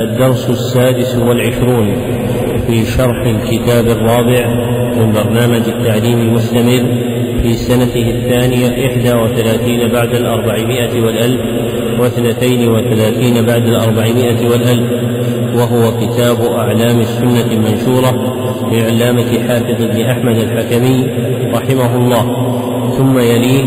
الدرس 0.00 0.50
السادس 0.50 1.16
والعشرون 1.16 1.96
في 2.66 2.84
شرح 2.84 3.26
الكتاب 3.26 3.86
الرابع 3.86 4.46
من 4.96 5.12
برنامج 5.12 5.68
التعليم 5.68 6.18
المستمر 6.18 6.84
في 7.42 7.54
سنته 7.54 8.10
الثانية 8.10 8.86
إحدى 8.86 9.12
وثلاثين 9.12 9.88
بعد 9.92 10.14
الأربعمائة 10.14 11.00
والألف 11.00 11.40
واثنتين 12.00 12.68
وثلاثين 12.68 13.46
بعد 13.46 13.66
الأربعمائة 13.66 14.48
والألف 14.50 14.90
وهو 15.54 15.92
كتاب 16.00 16.40
أعلام 16.40 17.00
السنة 17.00 17.52
المنشورة 17.52 18.36
لعلامة 18.72 19.48
حافظ 19.48 19.84
بن 19.84 20.00
أحمد 20.00 20.36
الحكمي 20.36 21.06
رحمه 21.54 21.96
الله. 21.96 22.50
ثم 22.98 23.18
يليه 23.18 23.64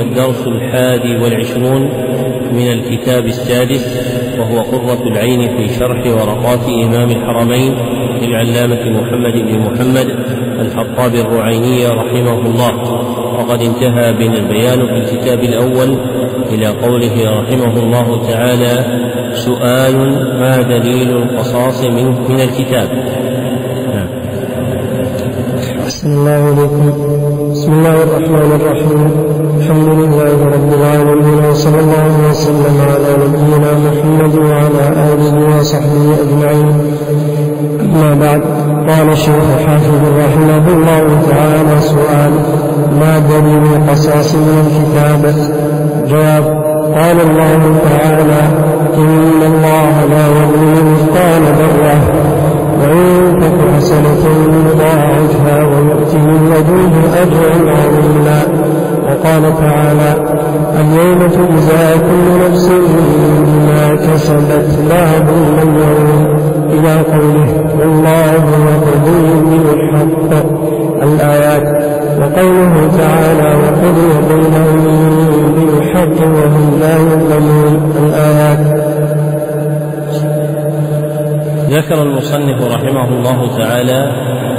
الدرس 0.00 0.46
الحادي 0.46 1.16
والعشرون 1.16 1.82
من 2.52 2.72
الكتاب 2.72 3.26
السادس 3.26 4.11
وهو 4.42 4.60
قرة 4.60 5.02
العين 5.06 5.56
في 5.56 5.74
شرح 5.78 6.06
ورقات 6.06 6.64
إمام 6.68 7.10
الحرمين 7.10 7.74
للعلامة 8.22 9.00
محمد 9.00 9.32
بن 9.32 9.58
محمد 9.58 10.06
الحطاب 10.60 11.14
الرعيني 11.14 11.86
رحمه 11.86 12.38
الله. 12.46 12.72
وقد 13.38 13.60
انتهى 13.62 14.12
بنا 14.12 14.38
البيان 14.38 14.78
في 14.86 14.94
الكتاب 14.94 15.38
الأول 15.38 15.96
إلى 16.52 16.66
قوله 16.66 17.40
رحمه 17.40 17.76
الله 17.82 18.28
تعالى 18.30 18.74
سؤال 19.34 19.96
ما 20.40 20.62
دليل 20.62 21.10
القصاص 21.16 21.84
من, 21.84 22.06
من 22.28 22.40
الكتاب. 22.40 22.88
نعم. 23.94 24.08
أحسن 25.84 26.10
الله 26.12 26.52
إليكم 26.52 26.84
بسم 27.50 27.72
الله 27.72 28.02
الرحمن 28.02 28.60
الرحيم. 28.60 29.00
الحمد 29.58 29.88
لله 29.88 30.36
رب 30.54 30.72
العالمين. 30.72 31.21
وصلى 31.62 31.80
الله 31.80 32.30
وسلم 32.30 32.76
على 32.90 33.10
نبينا 33.24 33.70
محمد 33.86 34.34
وعلى 34.34 34.84
آله 35.12 35.58
وصحبه 35.58 36.04
أجمعين. 36.22 36.74
أما 37.80 38.14
بعد 38.14 38.40
قال 38.88 39.12
الشيخ 39.12 39.46
حافظ 39.66 40.00
رحمه 40.18 40.68
الله 40.68 41.04
تعالى 41.30 41.80
سؤال 41.80 42.32
ما 43.00 43.18
دليل 43.18 43.62
القصاص 43.76 44.34
من 44.34 44.56
الكتاب؟ 44.64 45.34
جواب 46.08 46.44
قال 46.94 47.16
الله 47.20 47.60
تعالى 47.90 48.42
إن 48.96 49.40
الله 49.52 49.94
لا 50.10 50.24
يظلم 50.26 50.94
مثقال 50.94 51.42
ذرة 51.60 51.96
وإن 52.80 53.38
تك 53.40 53.58
حسنة 53.76 54.22
يضاعفها 54.66 55.64
ويؤتي 55.64 56.16
من 56.16 56.40
لدنه 56.50 57.22
أجرا 57.22 57.54
عظيما. 57.72 58.42
وقال 59.12 59.42
تعالى 59.58 60.14
اليوم 60.80 61.18
تجزى 61.18 61.98
كل 61.98 62.50
نفس 62.50 62.68
بما 63.46 63.94
كسبت 63.94 64.78
لا 64.88 65.06
ظلم 65.18 65.58
اليوم. 65.62 66.42
إلى 66.70 66.94
قوله 67.00 67.64
والله 67.80 68.32
يقضي 68.68 69.24
بالحق 69.44 70.46
الآيات 71.02 71.66
وقوله 72.20 72.90
تعالى 72.98 73.56
وقضي 73.62 74.10
بينهم 74.28 74.80
بالحق 75.54 76.26
وهم 76.26 76.78
لا 76.80 76.96
يظلمون. 76.96 77.92
الآيات. 78.04 78.58
ذكر 81.70 82.02
المصنف 82.02 82.74
رحمه 82.74 83.08
الله 83.08 83.58
تعالى 83.58 84.12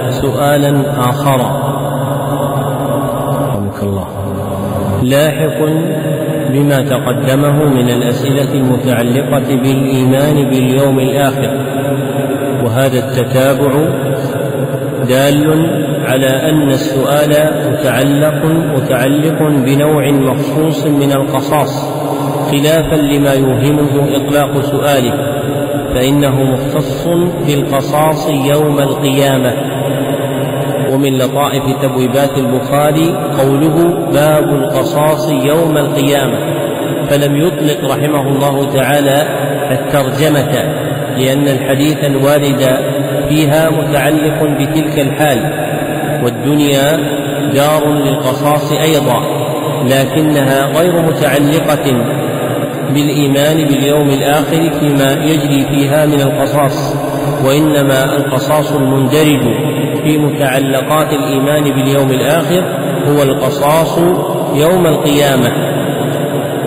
سؤالا 0.10 0.84
آخر 1.10 1.42
الله. 3.84 4.43
لاحق 5.04 5.60
بما 6.50 6.78
تقدمه 6.78 7.64
من 7.64 7.90
الأسئلة 7.90 8.54
المتعلقة 8.54 9.56
بالإيمان 9.56 10.50
باليوم 10.50 11.00
الآخر. 11.00 11.58
وهذا 12.64 13.00
التتابع 13.00 13.72
دال 15.10 15.68
على 16.06 16.28
أن 16.50 16.70
السؤال 16.70 17.32
متعلق 17.72 18.46
متعلق 18.76 19.40
بنوع 19.66 20.12
مخصوص 20.12 20.86
من 20.86 21.12
القصاص 21.12 22.04
خلافا 22.52 22.96
لما 22.96 23.34
يوهمه 23.34 24.16
إطلاق 24.16 24.62
سؤاله 24.62 25.14
فإنه 25.94 26.44
مختص 26.44 27.08
بالقصاص 27.48 28.30
يوم 28.30 28.80
القيامة. 28.80 29.54
ومن 30.94 31.18
لطائف 31.18 31.64
تبويبات 31.82 32.38
البخاري 32.38 33.16
قوله 33.40 34.08
باب 34.14 34.44
القصاص 34.44 35.30
يوم 35.30 35.78
القيامة. 35.78 36.38
فلم 37.10 37.36
يطلق 37.36 37.92
رحمه 37.92 38.28
الله 38.28 38.72
تعالى 38.74 39.28
الترجمة 39.72 40.52
لأن 41.18 41.48
الحديث 41.48 41.98
الوارد 42.04 42.78
فيها 43.30 43.70
متعلق 43.70 44.44
بتلك 44.44 45.00
الحال. 45.00 45.40
والدنيا 46.24 46.98
دار 47.54 47.94
للقصاص 47.94 48.72
أيضا 48.72 49.20
لكنها 49.84 50.66
غير 50.66 51.02
متعلقة 51.02 51.92
بالإيمان 52.94 53.68
باليوم 53.68 54.10
الآخر 54.10 54.72
فيما 54.80 55.12
يجري 55.12 55.66
فيها 55.70 56.06
من 56.06 56.22
القصاص 56.22 56.96
وإنما 57.46 58.04
القصاص 58.18 58.72
المندرج. 58.72 59.73
في 60.04 60.18
متعلقات 60.18 61.14
الإيمان 61.14 61.64
باليوم 61.64 62.12
الآخر 62.12 62.64
هو 63.08 63.24
القصاص 63.24 63.98
يوم 64.56 64.88
القيامة. 64.88 65.52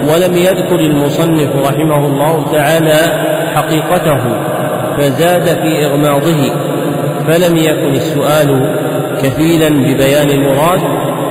ولم 0.03 0.37
يذكر 0.37 0.81
المصنف 0.81 1.57
رحمه 1.69 2.07
الله 2.07 2.45
تعالى 2.53 2.97
حقيقته 3.55 4.19
فزاد 4.97 5.45
في 5.45 5.87
إغماضه 5.87 6.53
فلم 7.27 7.57
يكن 7.57 7.93
السؤال 7.95 8.77
كفيلا 9.23 9.69
ببيان 9.69 10.31
المراد 10.31 10.81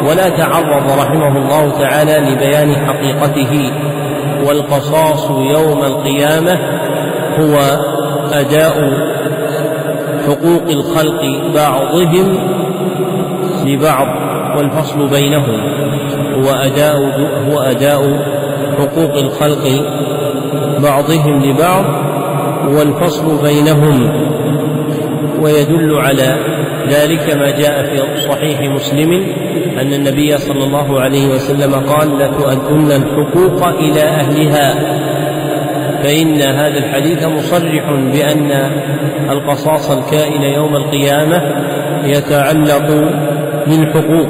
ولا 0.09 0.29
تعرض 0.29 0.99
رحمه 0.99 1.37
الله 1.37 1.79
تعالى 1.79 2.17
لبيان 2.17 2.75
حقيقته. 2.75 3.71
والقصاص 4.47 5.29
يوم 5.29 5.83
القيامة 5.83 6.59
هو 7.39 7.57
أداء 8.31 8.75
حقوق 10.27 10.69
الخلق 10.69 11.21
بعضهم 11.55 12.37
لبعض 13.65 14.07
والفصل 14.57 15.07
بينهم 15.09 15.59
هو 16.33 16.51
أداء 16.51 16.97
هو 17.49 17.59
أداء 17.59 18.01
حقوق 18.79 19.17
الخلق 19.17 19.85
بعضهم 20.83 21.43
لبعض 21.43 21.85
والفصل 22.69 23.41
بينهم. 23.43 24.25
ويدل 25.41 25.95
على 25.95 26.37
ذلك 26.89 27.37
ما 27.37 27.51
جاء 27.51 27.83
في 27.83 28.21
صحيح 28.21 28.61
مسلم 28.61 29.13
أن 29.81 29.93
النبي 29.93 30.37
صلى 30.37 30.63
الله 30.63 30.99
عليه 30.99 31.27
وسلم 31.27 31.73
قال 31.73 32.17
لتؤدن 32.17 32.91
الحقوق 32.91 33.67
إلى 33.67 34.01
أهلها. 34.01 34.75
فإن 36.05 36.41
هذا 36.41 36.77
الحديث 36.77 37.25
مصرح 37.25 37.91
بأن 38.13 38.51
القصاص 39.29 39.91
الكائن 39.91 40.41
يوم 40.41 40.75
القيامة 40.75 41.41
يتعلق 42.03 42.87
بالحقوق 43.67 44.29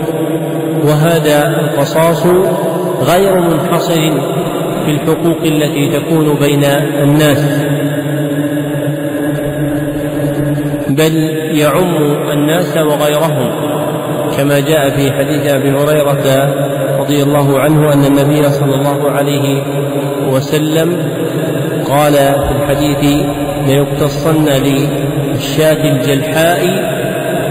وهذا 0.84 1.60
القصاص 1.60 2.26
غير 3.02 3.40
منحصر 3.40 4.12
في 4.86 4.92
الحقوق 4.92 5.42
التي 5.44 6.00
تكون 6.00 6.36
بين 6.40 6.64
الناس. 7.04 7.66
بل 10.90 11.16
يعم 11.58 11.96
الناس 12.32 12.78
وغيرهم 12.78 13.52
كما 14.38 14.60
جاء 14.60 14.90
في 14.90 15.12
حديث 15.12 15.54
أبي 15.54 15.72
هريرة 15.72 16.54
رضي 17.00 17.24
الله 17.24 17.60
عنه 17.60 17.94
أن 17.94 18.06
النبي 18.06 18.50
صلى 18.50 18.76
الله 18.76 19.12
عليه 19.12 19.64
وسلم 20.32 21.15
قال 21.96 22.14
في 22.14 22.52
الحديث 22.52 23.26
ليقتصن 23.68 24.46
للشاة 24.50 25.84
الجلحاء 25.92 26.66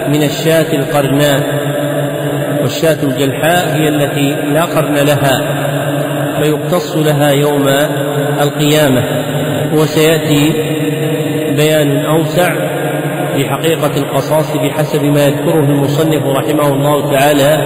من 0.08 0.22
الشاة 0.22 0.72
القرناء. 0.72 1.64
والشاة 2.64 3.02
الجلحاء 3.02 3.76
هي 3.76 3.88
التي 3.88 4.52
لا 4.52 4.64
قرن 4.64 4.94
لها 4.94 5.40
فيقتص 6.42 6.96
لها 6.96 7.30
يوم 7.30 7.68
القيامة 8.40 9.02
وسيأتي 9.72 10.52
بيان 11.56 12.06
أوسع 12.06 12.54
لحقيقة 13.36 13.96
القصاص 13.96 14.56
بحسب 14.56 15.04
ما 15.04 15.26
يذكره 15.26 15.64
المصنف 15.64 16.26
رحمه 16.26 16.68
الله 16.68 17.12
تعالى 17.12 17.56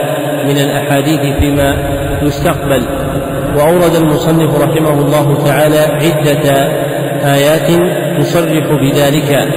من 0.44 0.56
الأحاديث 0.56 1.20
فيما 1.40 1.76
يستقبل 2.22 2.82
وأورد 3.56 3.94
المصنف 3.96 4.62
رحمه 4.62 4.92
الله 4.92 5.44
تعالى 5.44 5.78
عدة 5.78 6.50
آيات 7.34 7.70
تصرح 8.20 8.66
بذلك. 8.80 9.48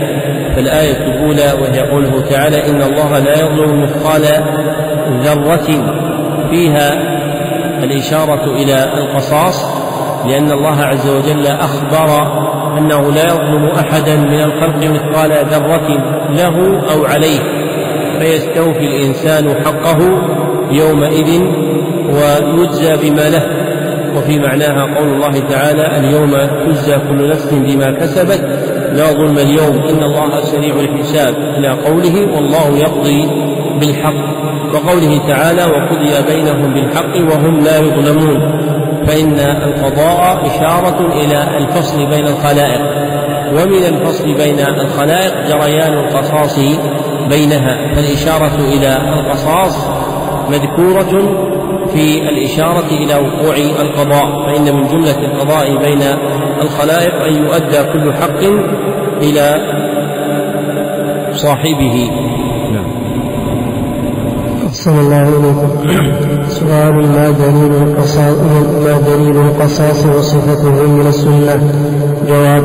فالآية 0.56 0.98
الأولى 0.98 1.54
وهي 1.62 1.80
قوله 1.80 2.22
تعالى 2.22 2.70
إن 2.70 2.82
الله 2.82 3.20
لا 3.20 3.40
يظلم 3.40 3.84
مثقال 3.84 4.22
ذرة. 5.24 5.68
فيها 6.50 6.94
الإشارة 7.84 8.56
إلى 8.56 8.84
القصاص 8.98 9.66
لأن 10.26 10.52
الله 10.52 10.82
عز 10.82 11.10
وجل 11.10 11.48
أخبر 11.48 12.42
أنه 12.78 13.12
لا 13.12 13.24
يظلم 13.24 13.66
أحدا 13.66 14.16
من 14.16 14.44
الخلق 14.44 14.78
مثقال 14.78 15.32
ذرة 15.46 15.88
له 16.30 16.82
أو 16.94 17.06
عليه. 17.06 17.40
فيستوفي 18.20 18.86
الإنسان 18.86 19.56
حقه 19.66 20.00
يومئذ 20.72 21.42
ويجزى 22.14 23.10
بما 23.10 23.30
له. 23.30 23.44
وفي 24.18 24.40
معناها 24.40 24.96
قول 24.96 25.10
الله 25.14 25.40
تعالى 25.50 25.98
اليوم 25.98 26.32
تجزى 26.66 26.98
كل 27.10 27.30
نفس 27.30 27.54
بما 27.54 27.92
كسبت. 27.92 28.42
لا 28.94 29.12
ظلم 29.12 29.38
اليوم 29.38 29.84
إن 29.90 30.04
الله 30.04 30.42
سريع 30.42 30.76
الحساب. 30.76 31.36
إلى 31.38 31.70
قوله 31.70 32.36
والله 32.36 32.78
يقضي 32.78 33.30
بالحق. 33.80 34.42
وقوله 34.74 35.22
تعالى 35.28 35.66
وقضي 35.66 36.34
بينهم 36.34 36.74
بالحق 36.74 37.16
وهم 37.16 37.64
لا 37.64 37.78
يظلمون. 37.78 38.62
فإن 39.08 39.40
القضاء 39.40 40.46
إشارة 40.46 41.14
إلى 41.14 41.58
الفصل 41.58 42.06
بين 42.06 42.28
الخلائق. 42.28 42.82
ومن 43.52 43.84
الفصل 43.86 44.34
بين 44.34 44.60
الخلائق 44.60 45.34
جريان 45.48 45.94
القصاص 45.94 46.60
بينها. 47.30 47.96
فالإشارة 47.96 48.56
إلى 48.74 48.98
القصاص 49.20 49.90
مذكورة 50.50 51.38
في 51.94 52.30
الإشارة 52.30 52.88
إلى 52.92 53.16
وقوع 53.16 53.56
القضاء 53.56 54.26
فإن 54.46 54.76
من 54.76 54.88
جملة 54.88 55.20
القضاء 55.20 55.78
بين 55.78 56.02
الخلائق 56.62 57.16
أن 57.24 57.34
يؤدى 57.34 57.84
كل 57.94 58.14
حق 58.14 58.42
إلى 59.22 59.56
صاحبه. 61.34 62.10
أحسن 64.68 65.00
الله 65.00 65.22
إليكم. 65.22 65.70
سؤال 66.50 66.94
ما 66.94 67.30
دليل 67.32 67.74
القصاص 67.84 68.38
ما 68.86 69.02
دليل 69.08 69.38
القصاص 69.38 70.06
وصفته 70.06 70.88
من 70.88 71.08
السنة؟ 71.08 71.74
جواب 72.28 72.64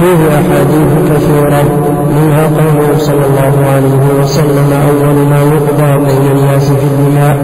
فيه 0.00 0.28
أحاديث 0.28 0.90
كثيرة 1.10 1.62
منها 2.16 2.46
قوله 2.46 2.98
صلى 2.98 3.26
الله 3.26 3.66
عليه 3.72 4.22
وسلم 4.22 4.72
أول 4.88 5.14
ما 5.14 5.40
يقضى 5.42 6.04
بين 6.04 6.36
الناس 6.36 6.72
في 6.72 6.84
الدماء 6.84 7.36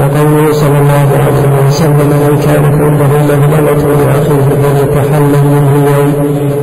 وقوله 0.00 0.52
صلى 0.52 0.78
الله 0.78 1.08
عليه 1.24 1.66
وسلم 1.66 2.10
من 2.24 2.38
كانت 2.46 2.74
عنده 2.82 3.06
مهملة 3.06 3.82
لأخيه 4.00 4.48
فليتحلل 4.62 5.44
منه 5.54 5.70
اليوم 5.76 6.12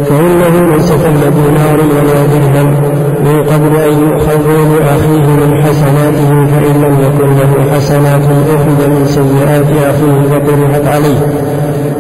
فإنه 0.05 0.75
ليس 0.75 0.91
دينار 0.91 1.79
ولا 1.95 2.19
درهم 2.33 2.67
من 3.25 3.43
قبل 3.43 3.75
أن 3.75 3.93
يؤخذوا 4.07 4.79
لأخيه 4.79 5.27
من 5.41 5.63
حسناته 5.63 6.29
فإن 6.51 6.75
لم 6.83 6.95
يكن 7.05 7.29
له 7.39 7.75
حسنات 7.75 8.21
أخذ 8.55 8.89
من 8.89 9.05
سيئات 9.05 9.65
أخيه 9.89 10.21
فطرحت 10.29 10.87
عليه. 10.87 11.19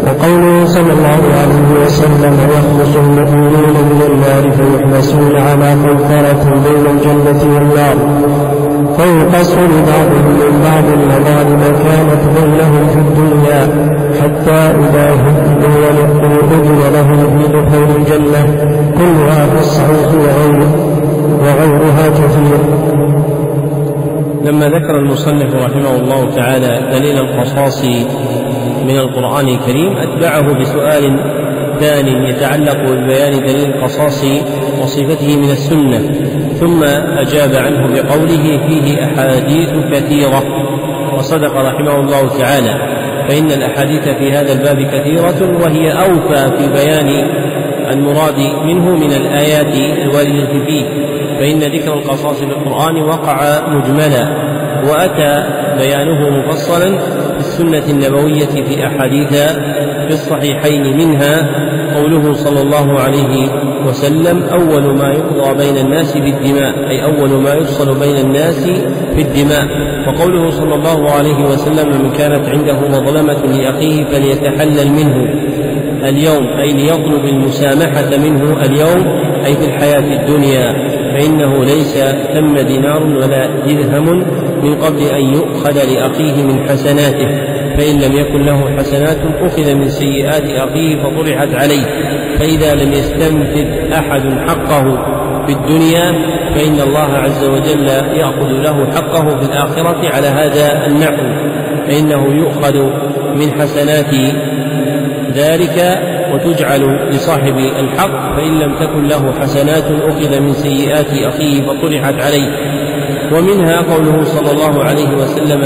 وقوله 0.05 0.65
صلى 0.65 0.93
الله 0.97 1.21
عليه 1.41 1.85
وسلم 1.85 2.33
يخلص 2.55 2.95
المؤمنون 2.95 3.75
من 3.89 4.01
النار 4.09 4.51
فيحبسون 4.51 5.35
على 5.35 5.69
قنطرة 5.71 6.43
بين 6.65 6.85
الجنة 6.95 7.55
والنار. 7.55 7.95
فيقص 8.97 9.51
لبعضهم 9.51 10.25
من 10.41 10.61
بعض 10.63 10.83
المظالم 10.83 11.61
كانت 11.61 12.23
بينهم 12.39 12.87
في 12.87 12.99
الدنيا 12.99 13.61
حتى 14.21 14.51
إذا 14.51 15.09
هدوا 15.13 15.89
ونقوا 15.89 16.37
أذن 16.43 16.79
لهم 16.93 17.39
في 17.39 17.47
دخول 17.47 17.87
الجنة 17.95 18.43
كلها 18.97 19.45
في 19.45 19.59
الصحيح 19.59 20.07
وغيره 20.13 20.71
وغيرها 21.41 22.09
كثير. 22.09 22.59
لما 24.45 24.65
ذكر 24.65 24.97
المصنف 24.97 25.55
رحمه 25.55 25.95
الله 25.95 26.35
تعالى 26.35 26.99
دليل 26.99 27.17
القصاص 27.17 27.85
من 28.87 28.97
القرآن 28.97 29.47
الكريم 29.47 29.97
أتبعه 29.97 30.59
بسؤال 30.59 31.19
ثان 31.79 32.07
يتعلق 32.07 32.77
ببيان 32.91 33.39
دليل 33.39 33.73
القصاص 33.73 34.23
وصفته 34.81 35.37
من 35.37 35.49
السنة. 35.51 36.01
ثم 36.59 36.83
أجاب 37.17 37.55
عنه 37.55 37.87
بقوله 37.87 38.59
فيه 38.67 39.05
أحاديث 39.05 39.69
كثيرة. 39.91 40.43
وصدق 41.17 41.55
رحمه 41.55 41.99
الله 41.99 42.37
تعالى. 42.39 42.95
فإن 43.29 43.51
الأحاديث 43.51 44.09
في 44.09 44.31
هذا 44.31 44.53
الباب 44.53 44.81
كثيرة 44.81 45.61
وهي 45.61 45.91
أوفى 45.91 46.51
في 46.57 46.67
بيان 46.73 47.27
المراد 47.91 48.39
منه 48.65 48.95
من 48.95 49.11
الآيات 49.11 49.75
الواردة 50.01 50.65
فيه. 50.65 50.85
فإن 51.39 51.59
ذكر 51.59 51.93
القصاص 51.93 52.39
في 52.39 52.45
القرآن 52.45 53.01
وقع 53.01 53.67
مجملا. 53.67 54.55
وأتى 54.89 55.43
بيانه 55.77 56.29
مفصلا 56.29 56.97
في 56.97 57.39
السنة 57.39 57.83
النبوية 57.89 58.45
في 58.45 58.87
أحاديث 58.87 59.29
في 60.07 60.13
الصحيحين 60.13 60.97
منها 60.97 61.49
قوله 61.95 62.33
صلى 62.33 62.61
الله 62.61 62.99
عليه 62.99 63.49
وسلم 63.87 64.43
أول 64.43 64.97
ما 64.97 65.09
يقضى 65.09 65.65
بين 65.65 65.85
الناس 65.85 66.17
بالدماء 66.17 66.89
أي 66.89 67.03
أول 67.03 67.29
ما 67.29 67.53
يفصل 67.53 67.99
بين 67.99 68.17
الناس 68.17 68.69
في 69.15 69.21
الدماء. 69.21 69.65
وقوله 70.07 70.49
صلى 70.49 70.75
الله 70.75 71.11
عليه 71.11 71.45
وسلم 71.45 71.87
من 72.01 72.11
كانت 72.17 72.49
عنده 72.49 72.79
مظلمة 72.79 73.57
لأخيه 73.57 74.05
فليتحلل 74.05 74.91
منه 74.91 75.17
اليوم. 76.09 76.47
أي 76.47 76.73
ليطلب 76.73 77.25
المسامحة 77.25 78.17
منه 78.17 78.65
اليوم 78.65 79.07
أي 79.45 79.55
في 79.55 79.65
الحياة 79.65 80.21
الدنيا. 80.21 80.95
فإنه 81.13 81.63
ليس 81.63 81.97
ثم 82.33 82.59
دينار 82.67 83.03
ولا 83.03 83.47
درهم 83.65 84.23
من 84.63 84.75
قبل 84.75 85.01
أن 85.01 85.33
يؤخذ 85.33 85.93
لأخيه 85.93 86.43
من 86.43 86.69
حسناته. 86.69 87.54
فإن 87.77 88.01
لم 88.01 88.17
يكن 88.17 88.41
له 88.45 88.77
حسنات 88.77 89.17
أخذ 89.41 89.75
من 89.75 89.89
سيئات 89.89 90.43
أخيه 90.43 91.03
فطرحت 91.03 91.53
عليه. 91.53 91.85
فإذا 92.39 92.75
لم 92.75 92.93
يستنفذ 92.93 93.91
أحد 93.93 94.21
حقه 94.47 94.97
في 95.45 95.53
الدنيا 95.53 96.11
فإن 96.55 96.79
الله 96.87 97.17
عز 97.17 97.43
وجل 97.43 97.87
يأخذ 98.13 98.47
له 98.47 98.91
حقه 98.91 99.39
في 99.39 99.45
الآخرة 99.45 100.09
على 100.15 100.27
هذا 100.27 100.85
النحو. 100.87 101.23
فإنه 101.87 102.33
يؤخذ 102.33 102.75
من 103.35 103.51
حسنات 103.61 104.13
ذلك 105.33 105.99
وتجعل 106.33 107.09
لصاحب 107.09 107.57
الحق 107.57 108.35
فإن 108.35 108.59
لم 108.59 108.75
تكن 108.75 109.07
له 109.07 109.33
حسنات 109.41 109.85
أخذ 110.07 110.39
من 110.39 110.53
سيئات 110.53 111.13
أخيه 111.13 111.61
فطرحت 111.61 112.21
عليه. 112.21 112.49
ومنها 113.33 113.81
قوله 113.81 114.23
صلى 114.23 114.51
الله 114.51 114.83
عليه 114.83 115.09
وسلم 115.09 115.61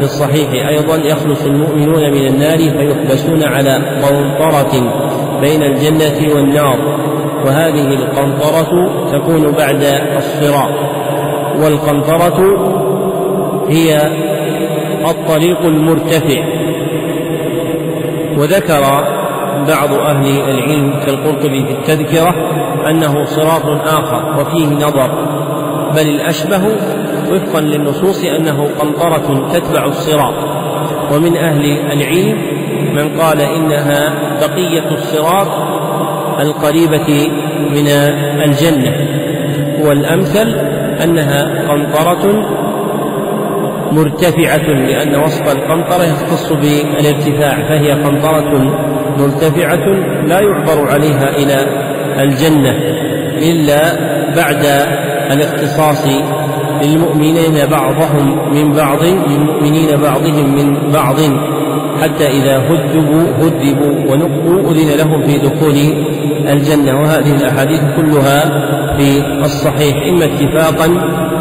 في 0.00 0.06
الصحيح 0.06 0.68
أيضا 0.68 0.96
يخلص 0.96 1.44
المؤمنون 1.44 2.10
من 2.10 2.26
النار 2.26 2.58
فيحبسون 2.58 3.42
على 3.42 4.00
قنطرة 4.02 4.72
بين 5.40 5.62
الجنة 5.62 6.34
والنار 6.34 6.78
وهذه 7.46 7.86
القنطرة 7.94 8.90
تكون 9.12 9.52
بعد 9.52 9.82
الصراط 10.16 10.74
والقنطرة 11.62 12.40
هي 13.68 13.96
الطريق 15.10 15.60
المرتفع. 15.60 16.44
وذكر 18.38 18.80
بعض 19.68 19.92
أهل 19.92 20.40
العلم 20.50 20.94
كالقرطبي 21.06 21.66
في 21.66 21.72
التذكرة 21.72 22.34
أنه 22.90 23.24
صراط 23.24 23.66
آخر 23.86 24.40
وفيه 24.40 24.66
نظر 24.66 25.10
بل 25.94 26.08
الأشبه 26.08 26.62
وفقا 27.32 27.60
للنصوص 27.60 28.24
أنه 28.24 28.68
قنطرة 28.78 29.48
تتبع 29.52 29.84
الصراط. 29.84 30.34
ومن 31.12 31.36
أهل 31.36 31.64
العلم 31.92 32.38
من 32.94 33.20
قال 33.20 33.40
إنها 33.40 34.14
بقية 34.40 34.90
الصراط 34.90 35.48
القريبة 36.40 37.28
من 37.70 37.86
الجنة. 38.44 38.96
والأمثل 39.84 40.54
أنها 41.04 41.68
قنطرة 41.68 42.46
مرتفعة 43.92 44.66
لأن 44.68 45.14
وصف 45.14 45.52
القنطرة 45.52 46.04
يختص 46.04 46.52
بالارتفاع 46.52 47.68
فهي 47.68 47.92
قنطرة 47.92 48.74
مرتفعة 49.18 49.86
لا 50.26 50.40
يعبر 50.40 50.90
عليها 50.90 51.28
إلى 51.28 51.66
الجنة 52.20 52.70
إلا 53.42 53.80
بعد 54.36 54.64
الاختصاص 55.32 56.06
للمؤمنين 56.82 57.66
بعضهم 57.70 58.54
من 58.54 58.72
بعض 58.72 59.02
للمؤمنين 59.02 59.96
بعضهم 59.96 60.54
من 60.54 60.92
بعض. 60.92 61.16
حتى 62.02 62.26
إذا 62.26 62.58
هذبوا 62.58 63.22
هذبوا 63.40 64.12
ونقوا 64.12 64.70
أذن 64.70 64.98
لهم 64.98 65.22
في 65.22 65.38
دخول 65.38 65.76
الجنة. 66.48 67.00
وهذه 67.00 67.36
الأحاديث 67.36 67.80
كلها 67.96 68.40
في 68.96 69.22
الصحيح 69.44 69.96
إما 70.08 70.24
اتفاقا 70.24 70.86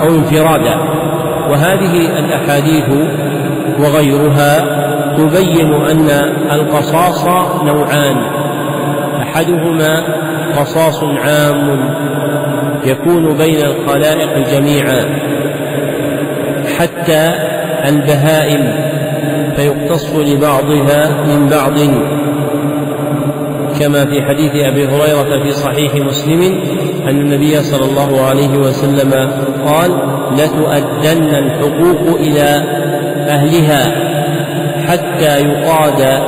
أو 0.02 0.08
انفرادا. 0.08 0.76
وهذه 1.50 2.20
الأحاديث 2.20 2.90
وغيرها 3.80 4.80
تبين 5.18 5.74
أن 5.74 6.10
القصاص 6.52 7.28
نوعان. 7.64 8.18
أحدهما 9.22 10.04
قصاص 10.60 11.04
عام 11.04 11.90
يكون 12.86 13.34
بين 13.38 13.66
الخلائق 13.66 14.50
جميعا. 14.52 15.29
حتى 16.80 17.32
البهائم 17.88 18.74
فيقتص 19.56 20.16
لبعضها 20.16 21.24
من 21.28 21.50
بعض. 21.50 21.80
كما 23.80 24.06
في 24.06 24.22
حديث 24.22 24.52
أبي 24.56 24.86
هريرة 24.88 25.44
في 25.44 25.52
صحيح 25.52 25.96
مسلم 25.96 26.42
أن 27.04 27.22
النبي 27.22 27.62
صلى 27.62 27.86
الله 27.90 28.26
عليه 28.26 28.58
وسلم 28.58 29.32
قال 29.66 29.92
لتؤدن 30.32 31.36
الحقوق 31.36 32.20
إلى 32.20 32.64
أهلها 33.28 34.10
حتى 34.88 35.40
يقاد 35.40 36.24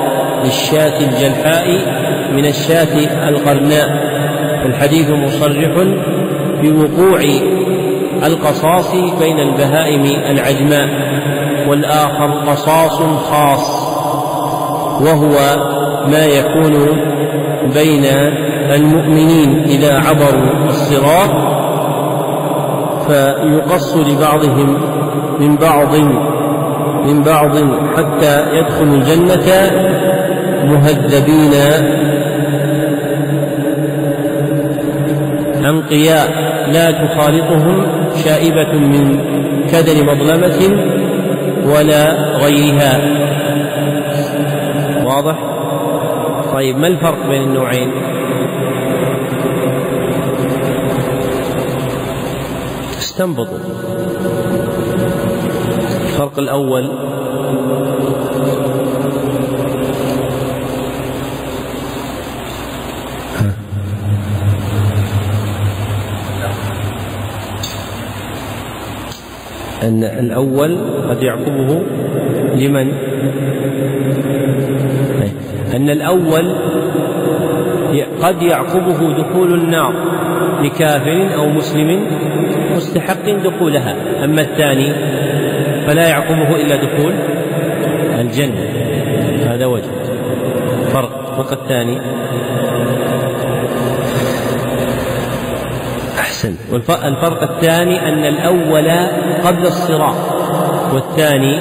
للشاة 0.46 1.00
الجلحاء 1.00 1.66
من 2.34 2.46
الشاة 2.46 3.28
القرناء 3.30 4.12
الحديث 4.66 5.10
مصرح 5.10 5.72
بوقوع 6.62 7.22
القصاص 8.24 8.92
بين 9.20 9.40
البهائم 9.40 10.06
العجماء 10.06 10.90
والآخر 11.68 12.32
قصاص 12.52 13.02
خاص 13.32 13.92
وهو 15.02 15.38
ما 16.08 16.26
يكون 16.26 16.88
بين 17.74 18.06
المؤمنين 18.72 19.64
إذا 19.64 19.94
عبروا 19.94 20.66
الصراط 20.70 21.32
فيقص 23.08 23.98
لبعضهم 23.98 24.78
من 25.40 25.56
بعض 25.56 25.96
من 27.06 27.24
بعض 27.24 27.58
حتى 27.98 28.44
يدخلوا 28.54 28.96
الجنة 28.96 29.72
مهذبين. 30.64 31.54
أنقياء 35.66 36.28
لا 36.68 36.92
تخالطهم 36.92 38.01
شائبة 38.24 38.74
من 38.74 39.20
كدر 39.72 40.04
مظلمة 40.04 40.60
ولا 41.66 42.02
غيرها 42.38 42.94
واضح؟ 45.06 45.38
طيب 46.54 46.78
ما 46.78 46.88
الفرق 46.88 47.28
بين 47.30 47.44
النوعين؟ 47.44 47.92
استنبطوا 52.98 53.58
الفرق 56.06 56.40
الأول 56.40 56.90
أن 69.84 70.04
الأول 70.04 70.78
قد 71.10 71.24
يعقبه 71.24 71.82
لمن؟ 72.56 72.92
أن 75.76 75.90
الأول 75.90 76.56
قد 78.22 78.42
يعقبه 78.42 79.14
دخول 79.14 79.54
النار 79.54 79.94
لكافر 80.64 81.36
أو 81.36 81.50
مسلم 81.50 82.08
مستحق 82.76 83.30
دخولها. 83.44 83.96
أما 84.24 84.42
الثاني 84.42 84.94
فلا 85.88 86.08
يعقبه 86.08 86.56
إلا 86.56 86.76
دخول 86.76 87.14
الجنة. 88.20 88.66
هذا 89.46 89.66
وجه. 89.66 89.92
فرق. 90.94 91.22
فرق 91.38 91.52
الثاني. 91.52 91.98
أحسن. 96.42 96.56
والفرق 96.72 97.44
الثاني 97.44 98.10
أن 98.10 98.26
الأول 98.26 98.90
قبل 99.46 99.68
الصراط 99.68 100.16
والثاني 100.94 101.60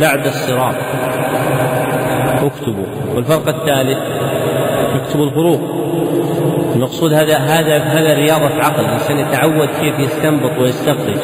بعد 0.00 0.26
الصراط. 0.26 0.74
اكتبوا. 2.44 2.86
والفرق 3.14 3.48
الثالث 3.48 3.98
اكتبوا 4.94 5.24
الفروق 5.24 5.60
المقصود 6.74 7.12
هذا 7.12 7.36
هذا 7.38 7.78
هذا 7.78 8.14
رياضة 8.14 8.54
عقل. 8.64 8.84
الإنسان 8.84 9.18
يتعود 9.18 9.68
كيف 9.80 9.98
يستنبط 9.98 10.58
ويستخرج. 10.58 11.16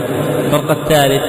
الفرق 0.45 0.71
الثالث 0.71 1.23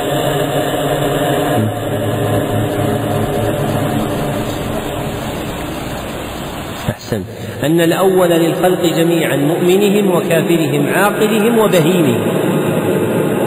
أحسنت 6.90 7.44
أن 7.64 7.82
الأول 7.82 8.30
للخلق 8.30 8.86
جميعا 8.98 9.36
مؤمنهم 9.36 10.16
وكافرهم 10.16 10.88
عاقلهم 10.88 11.60
وبهيمهم. 11.60 12.22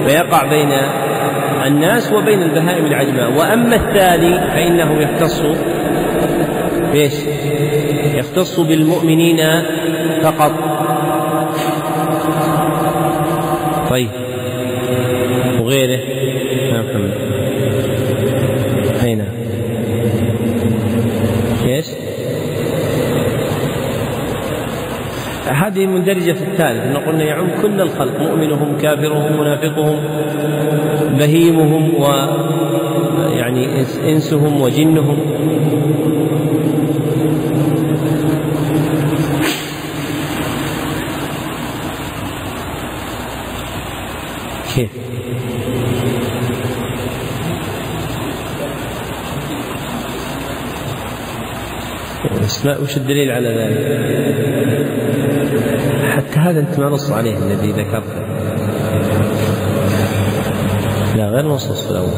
فيقع 0.07 0.45
بين 0.47 0.73
الناس 1.67 2.13
وبين 2.13 2.43
البهائم 2.43 2.87
العجماء. 2.87 3.33
وأما 3.39 3.77
الثاني 3.77 4.39
فإنه 4.39 5.03
يختص 5.03 5.43
بإيش؟ 6.93 7.15
يختص 8.15 8.61
بالمؤمنين 8.61 9.41
فقط. 10.23 10.53
طيب. 13.91 14.11
وغيره 15.61 16.01
يا 16.73 16.83
محمد 16.83 17.15
أين 19.05 19.25
إيش؟ 21.65 21.87
هذه 25.67 25.87
مندرجة 25.87 26.33
في 26.33 26.43
الثالث 26.43 26.83
أن 26.83 26.97
قلنا 26.97 27.25
يعم 27.25 27.49
كل 27.63 27.81
الخلق 27.81 28.21
مؤمنهم 28.21 28.79
كافرهم 28.79 29.41
منافقهم 29.41 29.99
بهيمهم 31.19 31.95
و 31.95 32.05
يعني 33.33 33.81
إنسهم 34.13 34.61
وجنهم. 34.61 35.19
كيف؟ 44.75 44.91
وش 52.83 52.97
الدليل 52.97 53.31
على 53.31 53.49
ذلك؟ 53.49 54.46
هذا 56.47 56.61
أنت 56.61 56.79
ما 56.79 56.89
نص 56.89 57.13
عليه 57.13 57.37
الذي 57.39 57.73
ذكرته 57.73 58.21
لا 61.17 61.29
غير 61.29 61.47
نصوص 61.47 61.87
في 61.87 61.91
الأول. 61.91 62.11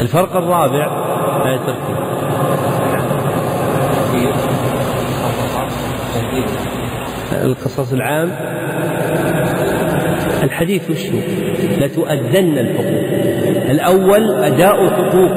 الفرق 0.00 0.36
الرابع 0.36 0.86
آية 1.46 1.56
تركي 1.56 1.96
القصص 7.32 7.92
العام. 7.92 8.30
الحديث 10.42 10.90
وش 10.90 11.06
هو؟ 11.06 11.18
لتؤدن 11.78 12.58
الحقوق. 12.58 13.70
الأول 13.70 14.44
أداء 14.44 14.90
حقوق 14.90 15.36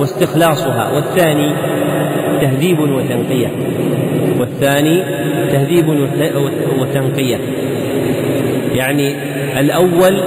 واستخلاصها 0.00 0.90
والثاني 0.92 1.54
تهذيب 2.40 2.78
وتنقية. 2.80 3.73
والثاني 4.54 5.02
تهذيب 5.52 5.88
وتنقية. 6.78 7.38
يعني 8.72 9.16
الأول 9.60 10.22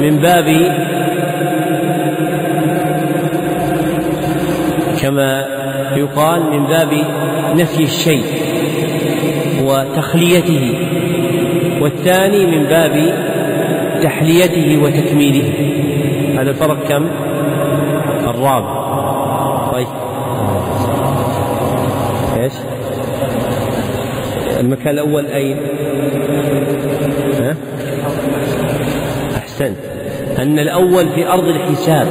من 0.00 0.16
باب 0.16 0.46
كما 5.02 5.46
يقال 5.96 6.42
من 6.42 6.66
باب 6.66 6.92
نفي 7.56 7.82
الشيء 7.82 8.24
وتخليته 9.64 10.74
والثاني 11.80 12.46
من 12.46 12.64
باب 12.64 13.14
تحليته 14.02 14.82
وتكميله. 14.82 15.52
هذا 16.40 16.50
الفرق 16.50 16.88
كم؟ 16.88 17.06
الرابع. 18.28 18.82
طيب 19.72 19.86
إيش 22.36 22.52
المكان 24.62 24.94
الأول 24.94 25.26
اين 25.26 25.56
ها؟ 27.40 27.56
أحسنت. 29.36 29.76
أن 30.38 30.58
الأول 30.58 31.08
في 31.08 31.28
أرض 31.28 31.48
الحساب. 31.48 32.06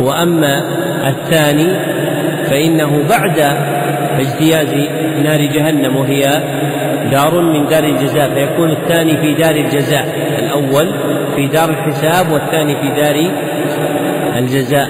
وأما 0.00 0.62
الثاني 1.08 1.68
فإنه 2.44 3.08
بعد 3.10 3.38
اجتياز 4.18 4.68
نار 5.24 5.40
جهنم 5.40 5.96
وهي 5.96 6.42
دار 7.10 7.40
من 7.40 7.66
دار 7.68 7.84
الجزاء 7.84 8.34
فيكون 8.34 8.70
الثاني 8.70 9.16
في 9.16 9.34
دار 9.34 9.54
الجزاء 9.54 10.06
الأول 10.38 10.92
في 11.36 11.46
دار 11.46 11.70
الحساب 11.70 12.32
والثاني 12.32 12.76
في 12.76 12.88
دار 12.88 13.30
الجزاء. 14.36 14.88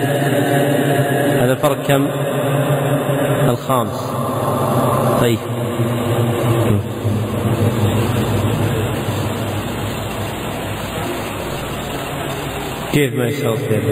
هذا 1.43 1.53
الفرق 1.53 1.83
كم؟ 1.87 2.07
الخامس. 3.49 4.13
طيب. 5.21 5.39
كيف 12.93 13.15
ما 13.15 13.27
يشتغل 13.27 13.57
كيف 13.57 13.85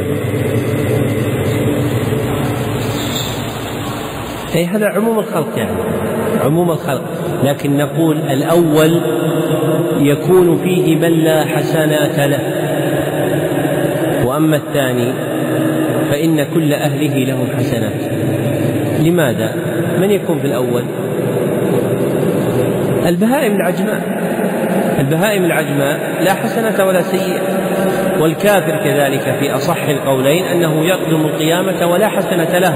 أي 4.56 4.66
هذا 4.66 4.86
عموم 4.86 5.18
الخلق 5.18 5.58
يعني 5.58 5.70
عموم 6.44 6.70
الخلق. 6.70 7.04
لكن 7.44 7.76
نقول 7.76 8.16
الأول 8.16 9.00
يكون 9.98 10.58
فيه 10.64 10.96
من 10.96 11.10
لا 11.10 11.44
حسنات 11.44 12.18
له. 12.18 12.40
وأما 14.24 14.56
الثاني 14.56 15.12
فإن 16.10 16.46
كل 16.54 16.72
أهله 16.72 17.24
لهم 17.24 17.46
حسنات. 17.56 18.12
لماذا؟ 19.00 19.54
من 20.00 20.10
يكون 20.10 20.38
في 20.38 20.46
الأول؟ 20.46 20.82
البهائم 23.06 23.56
العجماء. 23.56 24.02
البهائم 24.98 25.44
العجماء 25.44 25.98
لا 26.24 26.34
حسنة 26.34 26.86
ولا 26.86 27.02
سيئة. 27.02 27.47
والكافر 28.20 28.76
كذلك 28.84 29.36
في 29.40 29.54
أصح 29.54 29.88
القولين 29.88 30.44
أنه 30.44 30.84
يقدم 30.84 31.20
القيامة 31.20 31.86
ولا 31.86 32.08
حسنة 32.08 32.58
له 32.58 32.74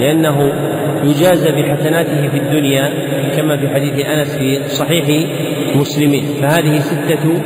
لأنه 0.00 0.52
يجازى 1.04 1.52
بحسناته 1.52 2.28
في 2.28 2.36
الدنيا 2.36 2.90
كما 3.36 3.56
في 3.56 3.68
حديث 3.68 4.06
أنس 4.06 4.36
في 4.36 4.68
صحيح 4.68 5.28
مسلم 5.76 6.22
فهذه 6.42 6.78
ستة 6.78 7.42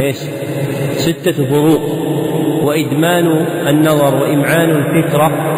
إيش؟ 0.00 0.16
ستة 0.92 1.44
فروق 1.44 1.80
وإدمان 2.62 3.46
النظر 3.68 4.14
وإمعان 4.14 4.70
الفكرة 4.70 5.49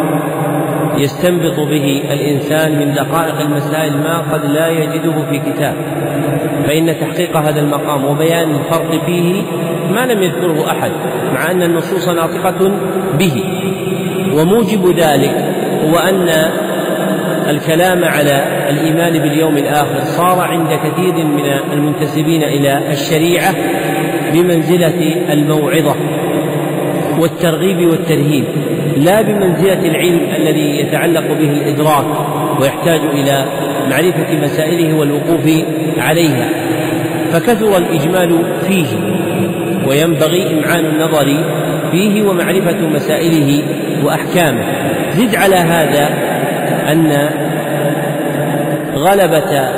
يستنبط 0.97 1.59
به 1.59 2.03
الإنسان 2.11 2.79
من 2.79 2.93
دقائق 2.93 3.39
المسائل 3.39 3.97
ما 3.97 4.17
قد 4.17 4.45
لا 4.45 4.67
يجده 4.67 5.13
في 5.29 5.39
كتاب 5.39 5.75
فإن 6.67 6.95
تحقيق 6.99 7.37
هذا 7.37 7.59
المقام 7.59 8.05
وبيان 8.05 8.55
الفرق 8.55 9.05
فيه 9.05 9.41
ما 9.91 10.05
لم 10.05 10.23
يذكره 10.23 10.71
أحد 10.71 10.91
مع 11.33 11.51
أن 11.51 11.63
النصوص 11.63 12.07
ناطقة 12.07 12.71
به. 13.19 13.43
وموجب 14.33 14.99
ذلك 14.99 15.35
هو 15.83 15.97
أن 15.97 16.29
الكلام 17.49 18.03
على 18.03 18.43
الإيمان 18.69 19.19
باليوم 19.19 19.57
الآخر 19.57 19.99
صار 20.03 20.39
عند 20.39 20.67
كثير 20.67 21.25
من 21.25 21.45
المنتسبين 21.73 22.43
إلى 22.43 22.91
الشريعة 22.91 23.55
بمنزلة 24.33 25.33
الموعظة 25.33 25.95
والترغيب 27.19 27.87
والترهيب. 27.87 28.45
لا 28.97 29.21
بمنزلة 29.21 29.87
العلم 29.87 30.21
الذي 30.35 30.79
يتعلق 30.79 31.27
به 31.27 31.49
الإدراك 31.49 32.05
ويحتاج 32.61 33.01
إلى 33.13 33.45
معرفة 33.89 34.35
مسائله 34.43 34.93
والوقوف 34.93 35.49
عليها 35.97 36.49
فكثر 37.31 37.77
الإجمال 37.77 38.43
فيه 38.67 38.87
وينبغي 39.87 40.59
إمعان 40.59 40.85
النظر 40.85 41.43
فيه 41.91 42.23
ومعرفة 42.23 42.87
مسائله 42.87 43.63
وأحكامه. 44.03 44.63
زد 45.17 45.35
على 45.35 45.55
هذا 45.55 46.09
أن 46.91 47.29
غلبة 48.95 49.69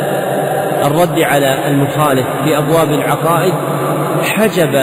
الرد 0.85 1.19
على 1.19 1.55
المخالف 1.67 2.25
في 2.43 2.57
أبواب 2.57 2.91
العقائد 2.91 3.53
حجب 4.23 4.75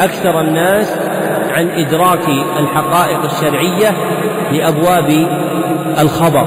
أكثر 0.00 0.40
الناس 0.40 0.98
عن 1.56 1.70
إدراك 1.70 2.28
الحقائق 2.60 3.20
الشرعية 3.24 3.94
لأبواب 4.52 5.26
الخبر. 6.00 6.46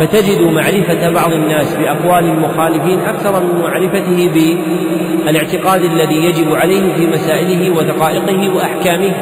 فتجد 0.00 0.40
معرفة 0.40 1.10
بعض 1.10 1.32
الناس 1.32 1.74
بأقوال 1.74 2.24
المخالفين 2.24 3.00
أكثر 3.00 3.40
من 3.40 3.60
معرفته 3.62 4.30
بالاعتقاد 4.34 5.84
الذي 5.84 6.24
يجب 6.24 6.54
عليه 6.54 6.94
في 6.94 7.06
مسائله 7.06 7.70
ودقائقه 7.70 8.54
وأحكامه. 8.56 9.12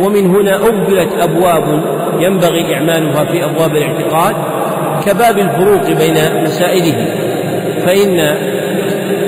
ومن 0.00 0.26
هنا 0.26 0.56
أقبلت 0.56 1.12
أبواب 1.20 1.82
ينبغي 2.18 2.74
إعمالها 2.74 3.24
في 3.24 3.44
أبواب 3.44 3.76
الاعتقاد 3.76 4.34
كباب 5.06 5.38
الفروق 5.38 5.86
بين 5.86 6.42
مسائله. 6.42 7.06
فإن 7.86 8.36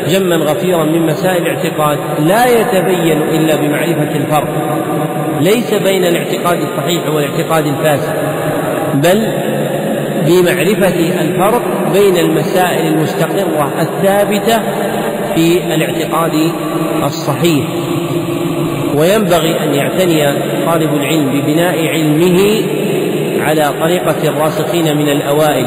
جما 0.09 0.37
غفيرا 0.37 0.85
من 0.85 1.07
مسائل 1.07 1.47
الاعتقاد 1.47 1.99
لا 2.19 2.47
يتبين 2.47 3.23
إلا 3.23 3.57
بمعرفة 3.57 4.17
الفرق. 4.17 4.49
ليس 5.41 5.75
بين 5.75 6.05
الاعتقاد 6.05 6.59
الصحيح 6.61 7.09
والاعتقاد 7.09 7.67
الفاسد 7.67 8.15
بل 8.95 9.27
بمعرفة 10.27 11.21
الفرق 11.21 11.63
بين 11.93 12.17
المسائل 12.17 12.87
المستقرة 12.87 13.73
الثابتة 13.81 14.63
في 15.35 15.75
الاعتقاد 15.75 16.33
الصحيح. 17.05 17.67
وينبغي 18.95 19.65
أن 19.65 19.75
يعتني 19.75 20.33
طالب 20.67 20.95
العلم 20.95 21.31
ببناء 21.31 21.87
علمه 21.87 22.63
على 23.41 23.73
طريقة 23.81 24.29
الراسخين 24.29 24.97
من 24.97 25.09
الأوائل 25.09 25.67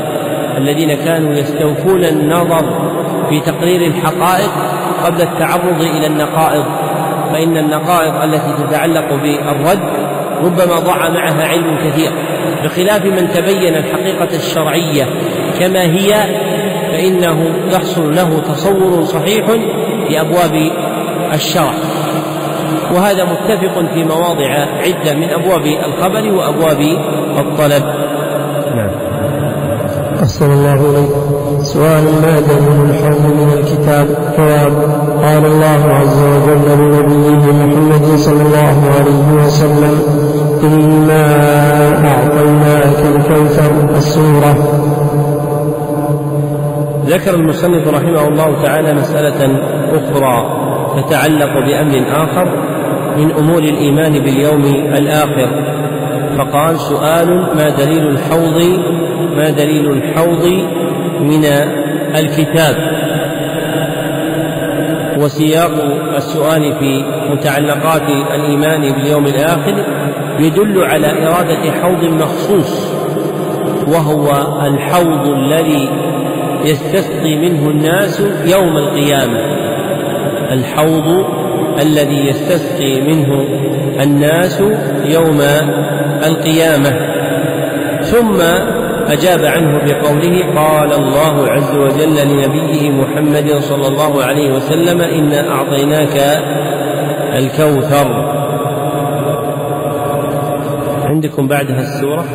الذين 0.57 0.93
كانوا 0.93 1.33
يستوفون 1.33 2.03
النظر 2.03 2.91
في 3.29 3.39
تقرير 3.39 3.87
الحقائق 3.87 4.51
قبل 5.05 5.21
التعرض 5.21 5.81
إلى 5.81 6.07
النقائض 6.07 6.65
فإن 7.33 7.57
النقائض 7.57 8.13
التي 8.23 8.63
تتعلق 8.63 9.13
بالرد 9.13 9.79
ربما 10.43 10.79
ضاع 10.79 11.09
معها 11.09 11.47
علم 11.47 11.77
كثير. 11.85 12.11
بخلاف 12.63 13.05
من 13.05 13.29
تبين 13.29 13.75
الحقيقة 13.75 14.35
الشرعية 14.35 15.07
كما 15.59 15.81
هي 15.81 16.13
فإنه 16.91 17.55
يحصل 17.71 18.15
له 18.15 18.39
تصور 18.39 19.03
صحيح 19.03 19.45
لأبواب 20.09 20.71
الشرع. 21.33 21.73
وهذا 22.91 23.23
متفق 23.23 23.93
في 23.93 24.03
مواضع 24.03 24.65
عدة 24.85 25.13
من 25.13 25.29
أبواب 25.29 25.65
الخبر 25.65 26.33
وأبواب 26.33 26.81
الطلب. 27.37 27.83
أحسن 30.23 30.51
الله 30.51 30.73
إليك. 30.73 31.09
سؤال 31.63 32.03
ما 32.03 32.39
دليل 32.39 32.89
الحوض 32.89 33.25
من 33.25 33.49
الكتاب؟ 33.57 34.07
جواب 34.37 34.73
قال 35.23 35.45
الله 35.45 35.81
عز 35.99 36.19
وجل 36.21 36.67
لنبيه 36.79 37.51
محمد 37.51 38.05
صلى 38.15 38.41
الله 38.41 38.77
عليه 38.97 39.45
وسلم 39.45 39.95
إنا 40.63 41.25
أعطيناك 42.07 42.99
الكوثر 43.15 43.71
السورة. 43.97 44.53
ذكر 47.05 47.33
المصنف 47.33 47.87
رحمه 47.87 48.27
الله 48.27 48.63
تعالى 48.63 48.93
مسألة 48.93 49.59
أخرى 49.91 50.35
تتعلق 50.97 51.53
بأمر 51.67 52.23
آخر 52.23 52.47
من 53.17 53.31
أمور 53.31 53.59
الإيمان 53.59 54.11
باليوم 54.11 54.65
الآخر. 54.97 55.49
فقال 56.37 56.79
سؤال 56.79 57.47
ما 57.55 57.69
دليل 57.69 58.07
الحوض 58.07 58.79
ما 59.37 59.49
دليل 59.49 59.91
الحوض 59.91 60.45
من 61.19 61.45
الكتاب؟ 62.15 62.75
وسياق 65.19 65.71
السؤال 66.15 66.73
في 66.79 67.03
متعلقات 67.31 68.01
الإيمان 68.35 68.91
باليوم 68.93 69.25
الآخر 69.25 69.85
يدل 70.39 70.83
على 70.83 71.27
إرادة 71.27 71.71
حوض 71.71 72.03
مخصوص 72.03 72.93
وهو 73.87 74.31
الحوض 74.67 75.27
الذي 75.27 75.89
يستسقي 76.65 77.35
منه 77.35 77.69
الناس 77.69 78.23
يوم 78.45 78.77
القيامة. 78.77 79.39
الحوض 80.51 81.25
الذي 81.81 82.27
يستسقي 82.27 83.01
منه 83.01 83.45
الناس 84.03 84.61
يوم 85.05 85.41
القيامة. 86.25 86.89
ثم 88.01 88.41
أجاب 89.09 89.45
عنه 89.45 89.77
بقوله 89.85 90.45
قال 90.55 90.93
الله 90.93 91.47
عز 91.51 91.75
وجل 91.75 92.15
لنبيه 92.27 92.89
محمد 92.89 93.51
صلى 93.59 93.87
الله 93.87 94.23
عليه 94.23 94.53
وسلم 94.53 95.01
إنا 95.01 95.49
أعطيناك 95.49 96.17
الكوثر 97.37 98.39
عندكم 101.05 101.47
بعدها 101.47 101.79
السورة 101.81 102.25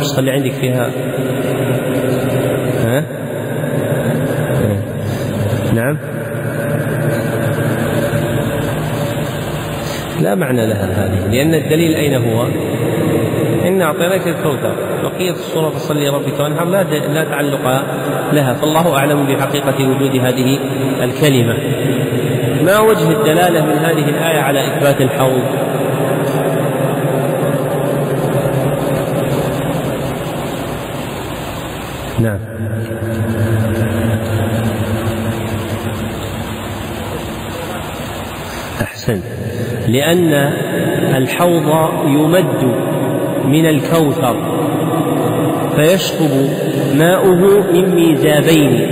مش 0.00 0.12
خلي 0.16 0.30
عندك 0.30 0.52
فيها 0.52 0.90
ها؟ 2.84 3.04
نعم 5.74 5.98
لا 10.20 10.34
معنى 10.34 10.66
لها 10.66 10.84
هذه 11.06 11.26
لأن 11.32 11.54
الدليل 11.54 11.94
أين 11.94 12.14
هو؟ 12.14 12.46
إنا 13.76 13.84
أعطيناك 13.84 14.28
الكوثر. 14.28 14.74
بقية 15.02 15.30
الصورة 15.30 15.70
فصل 15.70 15.96
لربك 15.96 16.40
وانحر 16.40 16.64
لا 16.64 16.82
لا 16.82 17.24
تعلق 17.24 17.84
لها. 18.32 18.54
فالله 18.54 18.98
أعلم 18.98 19.26
بحقيقة 19.26 19.88
وجود 19.88 20.16
هذه 20.16 20.58
الكلمة. 21.02 21.56
ما 22.64 22.80
وجه 22.80 23.10
الدلالة 23.10 23.66
من 23.66 23.78
هذه 23.78 24.08
الآية 24.08 24.40
على 24.40 24.66
إثبات 24.66 25.00
الحوض؟ 25.00 25.42
نعم. 32.20 32.38
أحسنت 38.82 39.24
لأن 39.88 40.32
الحوض 41.16 41.90
يمد 42.06 42.95
من 43.46 43.66
الكوثر. 43.66 44.36
فيشطب 45.76 46.30
ماؤه 46.94 47.72
من 47.72 47.94
ميزابين. 47.94 48.90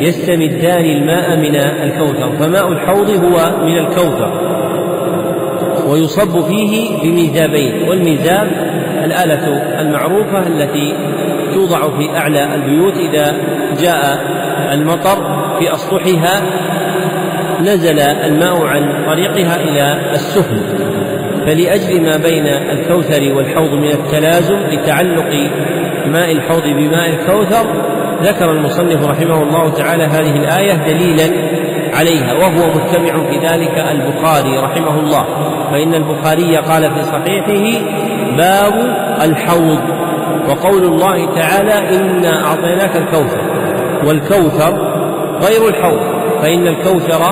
يستمدان 0.00 0.84
الماء 0.84 1.36
من 1.36 1.56
الكوثر. 1.56 2.30
فماء 2.38 2.68
الحوض 2.68 3.10
هو 3.10 3.66
من 3.66 3.78
الكوثر. 3.78 4.32
ويصب 5.86 6.40
فيه 6.40 7.02
بميزابين. 7.02 7.88
والميزاب 7.88 8.48
الآلة 9.04 9.46
المعروفة 9.80 10.46
التي 10.46 10.94
توضع 11.54 11.98
في 11.98 12.10
أعلى 12.16 12.54
البيوت 12.54 12.96
إذا 12.96 13.36
جاء 13.82 14.20
المطر. 14.72 15.40
في 15.58 15.74
أسطحها 15.74 16.42
نزل 17.60 17.98
الماء 18.00 18.66
عن 18.66 19.04
طريقها 19.06 19.56
إلى 19.56 20.10
السفل 20.12 20.60
فلأجل 21.46 22.02
ما 22.02 22.16
بين 22.16 22.46
الكوثر 22.46 23.34
والحوض 23.34 23.72
من 23.72 23.88
التلازم 23.88 24.56
لتعلق 24.56 25.50
ماء 26.06 26.32
الحوض 26.32 26.62
بماء 26.62 27.10
الكوثر 27.10 27.66
ذكر 28.22 28.50
المصنف 28.50 29.06
رحمه 29.06 29.42
الله 29.42 29.70
تعالى 29.70 30.04
هذه 30.04 30.36
الآية 30.36 30.74
دليلا 30.74 31.24
عليها 31.94 32.32
وهو 32.34 32.68
مجتمع 32.68 33.30
في 33.30 33.38
ذلك 33.38 33.84
البخاري 33.90 34.58
رحمه 34.58 35.00
الله. 35.00 35.24
فإن 35.70 35.94
البخاري 35.94 36.56
قال 36.56 36.90
في 36.94 37.02
صحيحه 37.02 37.84
باب 38.36 38.74
الحوض 39.22 39.78
وقول 40.48 40.84
الله 40.84 41.34
تعالى 41.34 41.96
إنا 41.96 42.46
أعطيناك 42.46 42.96
الكوثر 42.96 43.40
والكوثر 44.06 44.72
غير 45.42 45.68
الحوض 45.68 46.00
فإن 46.42 46.66
الكوثر 46.66 47.22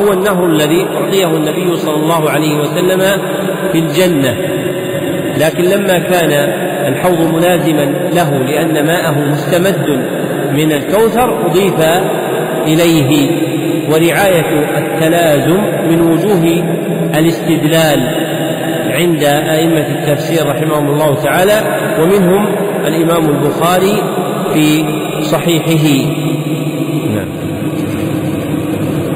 هو 0.00 0.12
النهر 0.12 0.46
الذي 0.46 0.86
أعطيه 0.96 1.26
النبي 1.26 1.76
صلى 1.76 1.96
الله 1.96 2.30
عليه 2.30 2.60
وسلم 2.60 3.00
في 3.72 3.78
الجنة. 3.78 4.34
لكن 5.40 5.64
لما 5.64 5.98
كان 5.98 6.32
الحوض 6.92 7.34
ملازما 7.34 7.84
له 8.14 8.38
لأن 8.38 8.86
ماءه 8.86 9.18
مستمد 9.30 9.88
من 10.52 10.72
الكوثر 10.72 11.46
أضيف 11.46 11.80
إليه. 12.66 13.30
ورعاية 13.90 14.78
التلازم 14.78 15.60
من 15.88 16.00
وجوه 16.00 16.64
الاستدلال 17.18 18.00
عند 18.94 19.24
أئمة 19.24 19.86
التفسير 19.88 20.48
رحمهم 20.48 20.90
الله 20.90 21.14
تعالى 21.14 21.60
ومنهم 22.00 22.46
الإمام 22.86 23.28
البخاري 23.28 24.02
في 24.54 24.84
صحيحه. 25.22 26.10
نعم. 27.14 27.28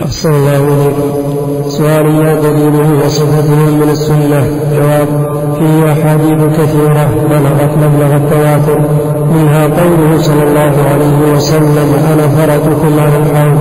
أحسن 0.03 0.31
الله 0.31 1.48
سؤال 1.69 2.07
ما 2.07 2.35
دليله 2.35 2.89
وصفته 3.05 3.61
من 3.81 3.89
السنة. 3.91 4.41
جواب 4.77 5.09
فيه 5.59 5.93
أحاديث 5.93 6.41
كثيرة 6.59 7.09
بلغت 7.31 7.73
مبلغ 7.83 8.17
التواتر. 8.17 8.79
منها 9.35 9.63
قوله 9.63 10.13
صلى 10.19 10.43
الله 10.49 10.75
عليه 10.91 11.19
وسلم 11.35 11.89
أنا 12.13 12.27
فرطكم 12.37 12.93
على 13.01 13.17
الحوض 13.23 13.59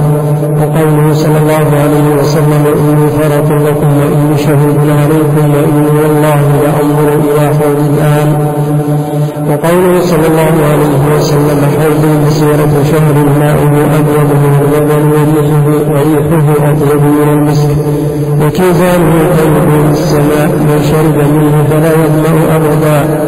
وقوله 0.59 1.13
صلى 1.13 1.37
الله 1.37 1.67
عليه 1.83 2.07
وسلم 2.19 2.63
إني 2.79 3.07
فرط 3.17 3.49
لكم 3.67 3.89
وإني 3.99 4.37
شهيد 4.37 4.79
عليكم 5.01 5.43
وإني 5.53 5.87
والله 5.99 6.41
لأنظر 6.63 7.07
إلى 7.13 7.43
حوض 7.57 7.79
الآن. 7.93 8.29
وقوله 9.49 10.01
صلى 10.01 10.27
الله 10.27 10.55
عليه 10.71 11.15
وسلم 11.15 11.59
حوض 11.77 12.03
مسيرة 12.27 12.73
شهر 12.91 13.15
ماؤه 13.39 13.73
أبيض 13.99 14.29
من 14.43 14.53
اللبن 14.61 15.03
وريحه 15.11 15.65
وريحه 15.91 16.71
أطيب 16.71 17.01
من 17.01 17.29
المسك 17.33 17.77
وكيزانه 18.41 19.15
كلب 19.37 19.65
من 19.73 19.89
السماء 19.91 20.47
من 20.47 20.79
شرب 20.91 21.17
منه 21.33 21.55
فلا 21.69 21.91
يظمأ 21.91 22.55
أبدا. 22.55 23.27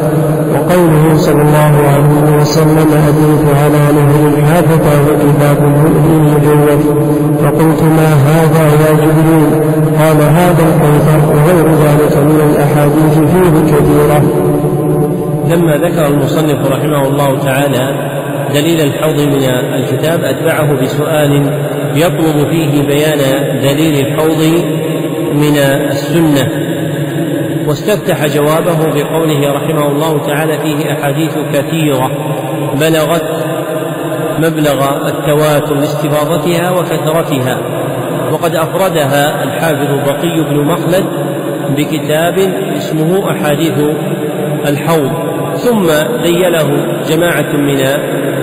وقوله 0.53 1.17
صلى 1.17 1.41
الله 1.41 1.73
عليه 1.93 2.41
وسلم 2.41 2.89
أديت 3.07 3.45
على 3.61 3.81
نهر 3.97 4.45
حافة 4.47 4.85
وكتاب 5.05 5.57
المؤمن 5.63 6.21
مجود. 6.33 6.81
فقلت 7.43 7.81
ما 7.97 8.09
هذا 8.29 8.63
يا 8.83 8.91
جبريل؟ 8.93 9.49
قال 9.99 10.17
هذا 10.21 10.63
الكوثر 10.69 11.19
وغير 11.33 11.65
ذلك 11.85 12.17
من 12.17 12.39
الأحاديث 12.49 13.15
فيه 13.31 13.53
كثيرة. 13.71 14.48
لما 15.49 15.77
ذكر 15.77 16.07
المصنف 16.07 16.71
رحمه 16.71 17.07
الله 17.07 17.39
تعالى 17.39 18.09
دليل 18.53 18.81
الحوض 18.81 19.19
من 19.19 19.43
الكتاب 19.73 20.23
أتبعه 20.23 20.81
بسؤال 20.81 21.53
يطلب 21.95 22.47
فيه 22.49 22.81
بيان 22.87 23.19
دليل 23.61 24.05
الحوض 24.05 24.63
من 25.33 25.57
السنة. 25.89 26.47
واستفتح 27.67 28.25
جوابه 28.25 28.77
بقوله 28.77 29.53
رحمه 29.53 29.87
الله 29.87 30.25
تعالى 30.27 30.57
فيه 30.57 30.93
أحاديث 30.93 31.37
كثيرة 31.53 32.11
بلغت 32.79 33.23
مبلغ 34.39 35.07
التواتر 35.07 35.75
لاستفاضتها 35.75 36.71
وكثرتها 36.71 37.57
وقد 38.31 38.55
أفردها 38.55 39.43
الحافظ 39.43 40.09
بقي 40.09 40.43
بن 40.49 40.57
مخلد 40.65 41.05
بكتاب 41.77 42.37
اسمه 42.77 43.31
أحاديث 43.31 43.79
الحوض. 44.67 45.28
ثم 45.63 45.87
ذيله 46.23 46.67
جماعة 47.09 47.57
من 47.57 47.79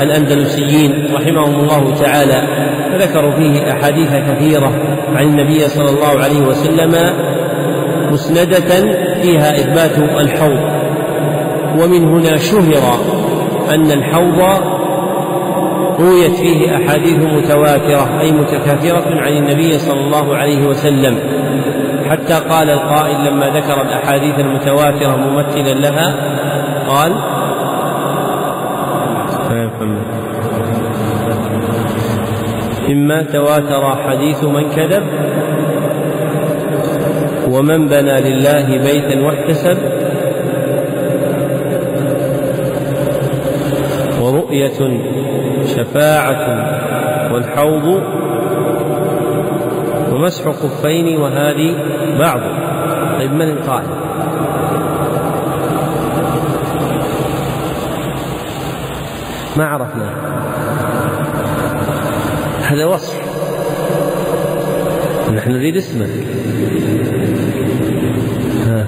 الأندلسيين 0.02 1.14
رحمهم 1.14 1.55
الله 1.55 1.94
تعالى 1.94 2.42
فذكروا 2.92 3.33
فيه 3.33 3.72
أحاديث 3.72 4.11
كثيرة 4.11 4.72
عن 5.14 5.24
النبي 5.24 5.59
صلى 5.59 5.90
الله 5.90 6.24
عليه 6.24 6.40
وسلم 6.40 6.94
مسندة 8.11 8.94
فيها 9.22 9.55
إثبات 9.55 9.98
الحوض. 9.98 10.61
ومن 11.79 12.05
هنا 12.05 12.37
شهر 12.37 13.00
أن 13.74 13.90
الحوض 13.90 14.40
رويت 16.00 16.35
فيه 16.35 16.76
أحاديث 16.76 17.18
متواترة 17.18 18.20
أي 18.20 18.33
متكاثرة 18.33 19.20
عن 19.20 19.33
النبي 19.33 19.79
صلى 19.79 20.00
الله 20.00 20.37
عليه 20.37 20.66
وسلم. 20.66 21.18
حتى 22.11 22.35
قال 22.48 22.70
القائل 22.70 23.24
لما 23.26 23.46
ذكر 23.46 23.83
الأحاديث 23.83 24.38
المتواترة 24.38 25.16
ممثلا 25.16 25.74
لها 25.74 26.14
قال 26.88 27.12
إما 32.88 33.22
تواتر 33.22 33.96
حديث 33.96 34.44
من 34.44 34.70
كذب 34.70 35.03
ومن 37.51 37.88
بنى 37.88 38.20
لله 38.20 38.66
بيتا 38.66 39.20
واحتسب 39.20 39.79
ورؤية 44.20 45.01
شفاعة 45.64 46.42
والحوض 47.33 48.03
ومسح 50.12 50.51
خفين 50.51 51.20
وهذه 51.20 51.75
بعض. 52.18 52.40
طيب 53.18 53.33
من 53.33 53.49
القائل؟ 53.51 53.95
ما 59.56 59.64
عرفنا. 59.64 60.10
هذا 62.62 62.84
وصف. 62.84 63.20
نحن 65.34 65.50
نريد 65.50 65.76
اسمه. 65.76 66.06
ها. 68.66 68.86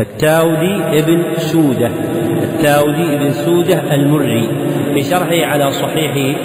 التاودي 0.00 0.98
ابن 0.98 1.22
سودة 1.38 1.90
التاودي 2.42 3.14
ابن 3.14 3.32
سودة 3.32 3.94
المري 3.94 4.48
شرحه 5.02 5.46
على 5.46 5.72
صحيح 5.72 6.36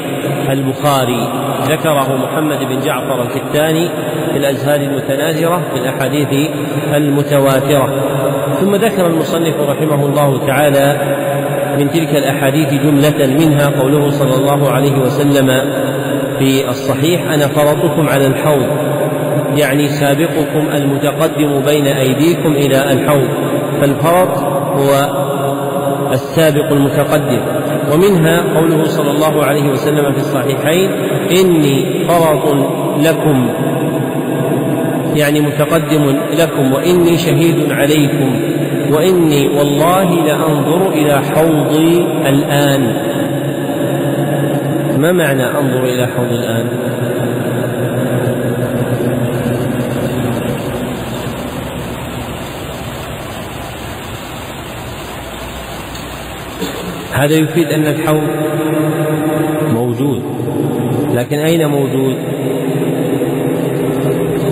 البخاري 0.50 1.28
ذكره 1.64 2.16
محمد 2.16 2.60
بن 2.60 2.80
جعفر 2.80 3.22
الكتاني 3.22 3.90
في 4.32 4.38
الأزهار 4.38 4.80
المتناثرة 4.80 5.62
في 5.74 5.80
الأحاديث 5.80 6.50
المتواترة. 6.94 7.90
ثم 8.62 8.76
ذكر 8.76 9.08
المصنف 9.08 9.56
رحمه 9.60 10.06
الله 10.06 10.48
تعالى 10.48 10.98
من 11.80 11.92
تلك 11.92 12.16
الأحاديث 12.16 12.74
جملة 12.74 13.28
منها 13.28 13.82
قوله 13.82 14.10
صلى 14.10 14.36
الله 14.36 14.70
عليه 14.70 15.00
وسلم 15.00 15.48
في 16.40 16.70
الصحيح 16.70 17.22
أنا 17.22 17.48
فرطكم 17.48 18.10
على 18.10 18.28
الحوض 18.28 18.68
يعني 19.58 19.88
سابقكم 19.88 20.68
المتقدم 20.76 21.62
بين 21.66 21.88
أيديكم 21.88 22.52
إلى 22.52 22.92
الحوض 22.94 23.28
فالفرط 23.82 24.38
هو 24.78 25.10
السابق 26.12 26.72
المتقدم. 26.72 27.42
ومنها 27.94 28.44
قوله 28.56 28.84
صلى 28.84 29.12
الله 29.12 29.46
عليه 29.46 29.70
وسلم 29.70 30.12
في 30.14 30.18
الصحيحين 30.18 30.92
إني 31.40 32.06
فرط 32.08 32.56
لكم 33.00 33.50
يعني 35.16 35.42
متقدم 35.42 36.16
لكم 36.40 36.74
وإني 36.74 37.18
شهيد 37.18 37.72
عليكم. 37.72 38.51
وإني 38.92 39.48
والله 39.48 40.26
لأنظر 40.26 40.90
إلى 40.90 41.22
حوضي 41.22 42.02
الآن. 42.30 42.82
ما 44.98 45.12
معنى 45.12 45.44
أنظر 45.44 45.84
إلى 45.84 46.08
حوض 46.08 46.32
الآن؟ 46.32 46.68
هذا 57.14 57.34
يفيد 57.34 57.68
أن 57.68 57.88
الحوض 57.88 58.28
موجود. 59.74 60.24
لكن 61.14 61.40
أين 61.40 61.68
موجود؟ 61.68 62.16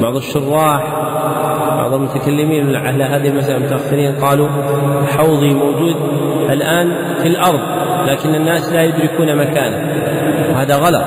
بعض 0.01 0.15
الشراح 0.15 1.08
بعض 1.89 1.99
المتكلمين 1.99 2.75
على 2.75 3.03
هذه 3.03 3.27
المسألة 3.27 3.57
المتأخرين 3.57 4.15
قالوا 4.15 4.47
حوضي 5.17 5.53
موجود 5.53 5.95
الآن 6.49 6.95
في 7.21 7.27
الأرض 7.27 7.59
لكن 8.07 8.35
الناس 8.35 8.73
لا 8.73 8.83
يدركون 8.83 9.35
مكانه. 9.35 9.77
وهذا 10.53 10.75
غلط 10.75 11.03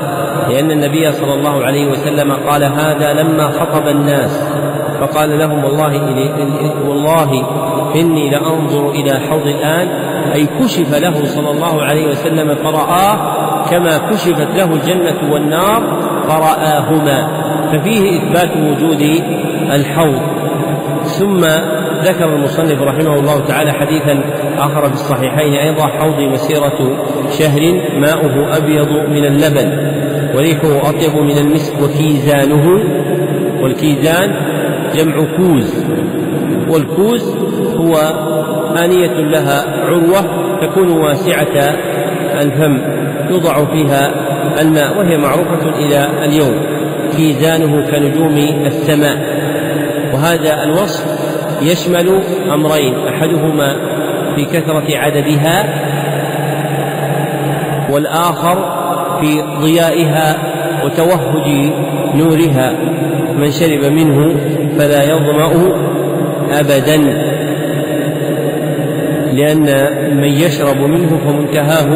لأن 0.48 0.70
النبي 0.70 1.12
صلى 1.12 1.34
الله 1.34 1.64
عليه 1.64 1.86
وسلم 1.86 2.32
قال 2.32 2.64
هذا 2.64 3.12
لما 3.12 3.50
خطب 3.50 3.88
الناس 3.88 4.48
فقال 5.00 5.38
لهم 5.38 5.64
والله 5.64 6.02
والله 6.88 7.46
إني 7.94 8.30
لأنظر 8.30 8.90
إلى 8.90 9.20
حوض 9.30 9.46
الآن 9.46 9.88
أي 10.34 10.46
كشف 10.60 10.98
له 11.02 11.24
صلى 11.24 11.50
الله 11.50 11.82
عليه 11.82 12.08
وسلم 12.08 12.54
فرآه 12.54 13.16
كما 13.70 13.98
كشفت 13.98 14.56
له 14.56 14.74
الجنة 14.74 15.32
والنار 15.32 15.82
فرآهما. 16.28 17.42
ففيه 17.72 18.18
إثبات 18.18 18.56
وجود 18.56 19.22
الحوض. 19.70 20.20
ثم 21.18 21.40
ذكر 22.04 22.34
المصنف 22.34 22.82
رحمه 22.82 23.14
الله 23.14 23.46
تعالى 23.46 23.72
حديثا 23.72 24.20
آخر 24.58 24.86
في 24.86 24.92
الصحيحين 24.92 25.54
أيضا 25.54 25.86
حوضي 25.86 26.26
مسيرة 26.26 27.04
شهر 27.38 27.60
ماؤه 27.98 28.56
أبيض 28.56 28.88
من 28.88 29.24
اللبن 29.24 29.92
وريحه 30.34 30.88
أطيب 30.90 31.16
من 31.16 31.38
المسك 31.38 31.74
وكيزانه 31.82 32.80
والكيزان 33.60 34.36
جمع 34.94 35.14
كوز 35.36 35.84
والكوز 36.68 37.36
هو 37.76 37.94
آنية 38.84 39.20
لها 39.20 39.84
عروة 39.84 40.20
تكون 40.62 40.88
واسعة 40.90 41.74
الفم 42.40 42.78
يوضع 43.30 43.64
فيها 43.64 44.10
الماء 44.60 44.98
وهي 44.98 45.16
معروفة 45.16 45.68
إلى 45.78 46.24
اليوم 46.24 46.54
كيزانه 47.16 47.90
كنجوم 47.90 48.36
السماء. 48.66 49.31
وهذا 50.12 50.62
الوصف 50.62 51.04
يشمل 51.62 52.20
أمرين 52.54 52.94
أحدهما 53.08 53.76
في 54.36 54.44
كثرة 54.44 54.98
عددها 54.98 55.64
والآخر 57.90 58.82
في 59.20 59.42
ضيائها 59.60 60.36
وتوهج 60.84 61.70
نورها 62.14 62.72
من 63.36 63.50
شرب 63.50 63.84
منه 63.84 64.36
فلا 64.78 65.02
يظمأ 65.02 65.52
أبدا 66.50 66.96
لأن 69.32 69.64
من 70.16 70.28
يشرب 70.28 70.80
منه 70.80 71.18
فمنتهاه 71.26 71.88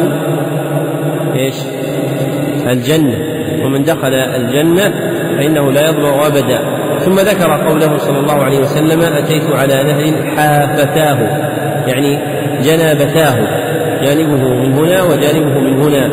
إيش؟ 1.35 1.55
الجنة 2.67 3.17
ومن 3.65 3.83
دخل 3.83 4.13
الجنة 4.13 4.93
فإنه 5.37 5.71
لا 5.71 5.89
يظمأ 5.89 6.27
أبدا 6.27 6.76
ثم 7.07 7.19
ذكر 7.19 7.51
قوله 7.67 7.97
صلى 7.97 8.19
الله 8.19 8.43
عليه 8.43 8.59
وسلم 8.59 9.01
أتيت 9.01 9.43
على 9.51 9.83
نهر 9.83 10.35
حافتاه 10.35 11.17
يعني 11.87 12.19
جنابتاه 12.61 13.35
جانبه 14.03 14.53
من 14.53 14.73
هنا 14.73 15.03
وجانبه 15.03 15.59
من 15.59 15.81
هنا 15.81 16.11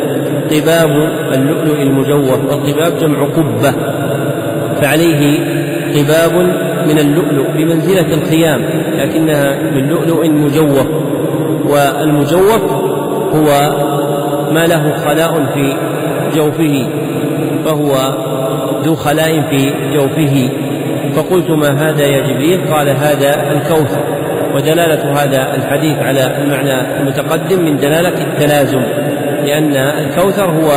قباب 0.51 0.89
اللؤلؤ 1.33 1.81
المجوف 1.81 2.31
والقباب 2.31 2.97
جمع 2.97 3.23
قبة 3.23 3.73
فعليه 4.81 5.39
قباب 5.95 6.33
من 6.87 6.99
اللؤلؤ 6.99 7.51
بمنزلة 7.57 8.13
الخيام 8.13 8.65
لكنها 8.97 9.55
من 9.71 9.89
لؤلؤ 9.89 10.27
مجوف 10.27 10.87
والمجوف 11.65 12.71
هو 13.33 13.75
ما 14.51 14.65
له 14.67 14.93
خلاء 15.05 15.45
في 15.53 15.73
جوفه 16.35 16.87
فهو 17.65 17.93
ذو 18.83 18.95
خلاء 18.95 19.41
في 19.49 19.73
جوفه. 19.93 20.64
فقلت 21.15 21.49
ما 21.49 21.89
هذا 21.89 22.05
يا 22.05 22.27
جبريل؟ 22.27 22.73
قال 22.73 22.89
هذا 22.89 23.51
الكوثر. 23.51 24.25
ودلالة 24.55 25.23
هذا 25.23 25.55
الحديث 25.55 25.97
على 25.97 26.37
المعنى 26.37 26.99
المتقدم 27.01 27.65
من 27.65 27.77
دلالة 27.77 28.21
التلازم 28.21 28.81
لأن 29.45 29.75
الكوثر 29.75 30.45
هو 30.45 30.71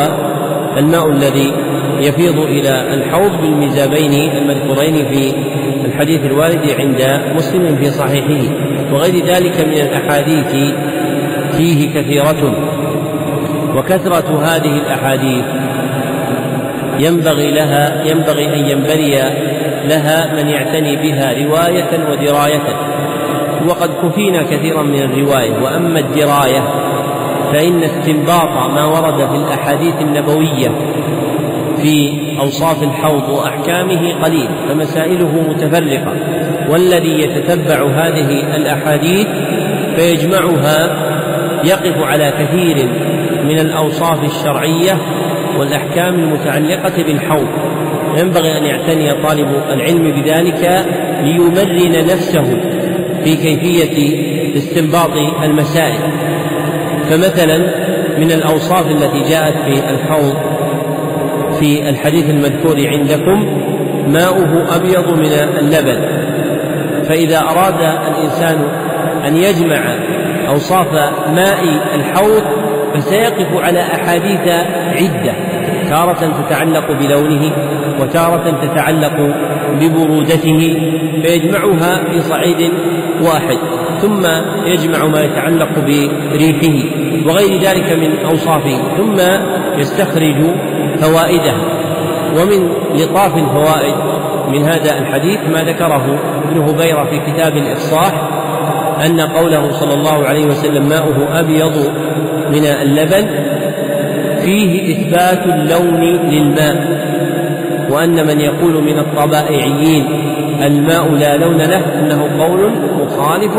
الماء 0.77 1.11
الذي 1.11 1.53
يفيض 2.01 2.38
إلى 2.38 2.94
الحوض 2.94 3.40
بالميزابين 3.40 4.12
المذكورين 4.37 5.09
في 5.09 5.33
الحديث 5.85 6.24
الوارد 6.24 6.70
عند 6.79 7.20
مسلم 7.37 7.77
في 7.77 7.90
صحيحه 7.90 8.55
وغير 8.92 9.27
ذلك 9.27 9.61
من 9.61 9.72
الأحاديث 9.72 10.74
فيه 11.57 12.01
كثيرة. 12.01 12.55
وكثرة 13.77 14.42
هذه 14.44 14.77
الأحاديث 14.77 15.44
ينبغي 16.98 17.50
لها 17.50 18.04
ينبغي 18.04 18.46
أن 18.54 18.70
ينبري 18.70 19.14
لها 19.84 20.34
من 20.34 20.48
يعتني 20.48 20.96
بها 20.96 21.32
رواية 21.44 22.11
ودراية. 22.11 22.62
وقد 23.68 23.90
كفينا 24.02 24.42
كثيرا 24.42 24.82
من 24.82 25.02
الرواية. 25.02 25.62
وأما 25.62 25.98
الدراية 25.98 26.62
فإن 27.52 27.82
استنباط 27.82 28.70
ما 28.70 28.84
ورد 28.84 29.28
في 29.28 29.37
الأحاديث 29.37 29.94
النبوية 30.00 30.70
في 31.82 32.12
أوصاف 32.40 32.82
الحوض 32.82 33.28
وأحكامه 33.28 34.24
قليل 34.24 34.48
فمسائله 34.68 35.44
متفرقة. 35.48 36.12
والذي 36.68 37.20
يتتبع 37.20 37.87
هذه 37.87 38.56
الأحاديث 38.56 39.26
فيجمعها 39.96 41.08
يقف 41.64 42.02
على 42.02 42.32
كثير 42.38 42.88
من 43.44 43.58
الأوصاف 43.58 44.24
الشرعية 44.24 44.98
والأحكام 45.59 46.14
المتعلقة 46.14 47.03
بالحوض. 47.03 47.49
ينبغي 48.16 48.59
أن 48.59 48.64
يعتني 48.64 49.23
طالب 49.23 49.49
العلم 49.73 50.03
بذلك 50.03 50.87
ليمرن 51.23 52.05
نفسه 52.05 52.44
في 53.25 53.37
كيفية 53.37 54.18
استنباط 54.57 55.11
المسائل. 55.44 56.12
فمثلا 57.11 57.59
من 58.18 58.33
الأوصاف 58.33 58.90
التي 58.90 59.31
جاءت 59.31 59.55
في 59.64 59.90
الحوض 59.90 60.35
في 61.61 61.88
الحديث 61.88 62.31
المذكور 62.31 62.77
عندكم 62.87 63.61
ماؤه 64.09 64.77
أبيض 64.77 65.18
من 65.18 65.33
اللبن. 65.61 66.01
فإذا 67.05 67.38
أراد 67.38 67.81
الإنسان 68.09 68.57
أن 69.27 69.37
يجمع 69.37 69.94
أوصاف 70.49 70.87
ماء 71.35 71.59
الحوض 71.94 72.42
فسيقف 72.94 73.57
على 73.57 73.81
أحاديث 73.81 74.49
عدة. 74.97 75.33
تارة 75.88 76.42
تتعلق 76.42 76.92
بلونه 76.92 77.53
وتارة 78.01 78.59
تتعلق 78.62 79.37
ببرودته 79.81 80.81
فيجمعها 81.22 82.05
في 82.05 82.20
صعيد 82.20 82.70
واحد 83.22 83.59
ثم 84.01 84.27
يجمع 84.64 85.07
ما 85.07 85.20
يتعلق 85.20 85.68
بريحه 86.33 86.88
وغير 87.27 87.61
ذلك 87.61 87.92
من 87.92 88.18
أوصافه 88.24 88.96
ثم 88.96 89.16
يستخرج 89.79 90.37
فوائده. 91.01 91.55
ومن 92.37 92.68
لطاف 92.94 93.37
الفوائد 93.37 93.94
من 94.48 94.64
هذا 94.64 94.98
الحديث 94.98 95.38
ما 95.53 95.62
ذكره 95.62 96.18
ابن 96.48 96.61
هبيرة 96.61 97.05
في 97.05 97.33
كتاب 97.33 97.57
الإفصاح 97.57 98.12
أن 99.07 99.20
قوله 99.20 99.72
صلى 99.72 99.94
الله 99.94 100.24
عليه 100.27 100.46
وسلم 100.46 100.88
ماؤه 100.88 101.40
أبيض 101.40 101.92
من 102.51 102.64
اللبن 102.64 103.47
فيه 104.40 104.92
إثبات 104.92 105.46
اللون 105.46 106.01
للماء 106.31 107.09
وأن 107.90 108.27
من 108.27 108.40
يقول 108.40 108.83
من 108.83 108.98
الطبائعيين 108.98 110.05
الماء 110.62 111.09
لا 111.12 111.37
لون 111.37 111.57
له 111.57 111.98
أنه 111.98 112.44
قول 112.44 112.70
مخالف 113.01 113.59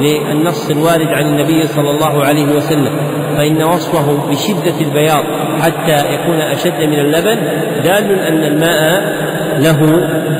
للنص 0.00 0.70
الوارد 0.70 1.06
عن 1.06 1.26
النبي 1.26 1.66
صلى 1.66 1.90
الله 1.90 2.24
عليه 2.24 2.56
وسلم 2.56 2.92
فإن 3.36 3.62
وصفه 3.62 4.30
بشدة 4.30 4.80
البياض 4.80 5.24
حتى 5.60 6.14
يكون 6.14 6.40
أشد 6.40 6.82
من 6.82 6.98
اللبن 6.98 7.38
دال 7.84 8.18
أن 8.18 8.44
الماء 8.44 9.14
له 9.58 9.80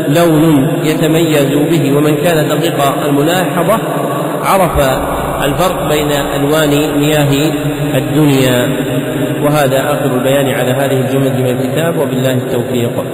لون 0.08 0.68
يتميز 0.84 1.50
به 1.70 1.96
ومن 1.96 2.16
كان 2.16 2.48
دقيق 2.48 3.04
الملاحظة 3.04 3.78
عرف 4.42 5.00
الفرق 5.44 5.88
بين 5.88 6.12
ألوان 6.12 6.98
مياه 6.98 7.52
الدنيا. 7.94 8.76
وهذا 9.44 9.92
آخر 9.92 10.18
البيان 10.18 10.48
على 10.48 10.70
هذه 10.72 11.00
الجمل 11.00 11.42
من 11.42 11.46
الكتاب 11.46 11.98
وبالله 11.98 12.32
التوفيق. 12.32 13.04